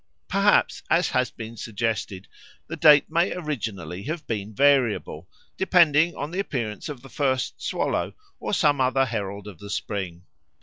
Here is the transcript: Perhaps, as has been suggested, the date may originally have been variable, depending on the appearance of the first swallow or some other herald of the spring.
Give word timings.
Perhaps, 0.27 0.81
as 0.89 1.09
has 1.09 1.29
been 1.29 1.55
suggested, 1.55 2.27
the 2.65 2.75
date 2.75 3.07
may 3.11 3.33
originally 3.35 4.01
have 4.05 4.25
been 4.25 4.51
variable, 4.51 5.29
depending 5.57 6.15
on 6.15 6.31
the 6.31 6.39
appearance 6.39 6.89
of 6.89 7.03
the 7.03 7.07
first 7.07 7.61
swallow 7.61 8.15
or 8.39 8.51
some 8.51 8.81
other 8.81 9.05
herald 9.05 9.47
of 9.47 9.59
the 9.59 9.69
spring. 9.69 10.23